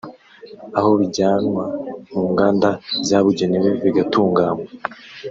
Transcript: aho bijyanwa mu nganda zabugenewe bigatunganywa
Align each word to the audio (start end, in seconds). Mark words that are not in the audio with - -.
aho 0.77 0.89
bijyanwa 0.99 1.63
mu 2.11 2.21
nganda 2.31 2.69
zabugenewe 3.07 3.69
bigatunganywa 3.83 4.65